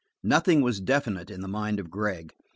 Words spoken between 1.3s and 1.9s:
the mind